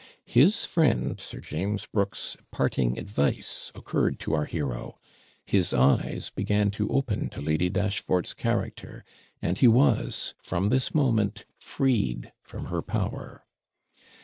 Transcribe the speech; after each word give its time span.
His 0.25 0.65
friend 0.65 1.19
Sir 1.19 1.39
James 1.41 1.85
Brooke's 1.85 2.35
parting 2.49 2.97
advice 2.97 3.71
occurred 3.75 4.19
to 4.21 4.33
our 4.33 4.45
hero; 4.45 4.99
his 5.45 5.75
eyes 5.75 6.31
began 6.31 6.71
to 6.71 6.89
open 6.89 7.29
to 7.29 7.39
Lady 7.39 7.69
Dashfort's 7.69 8.33
character; 8.33 9.05
and 9.43 9.59
he 9.59 9.67
was, 9.67 10.33
from 10.39 10.69
this 10.69 10.95
moment, 10.95 11.45
freed 11.55 12.31
from 12.41 12.65
her 12.73 12.81
power. 12.81 13.45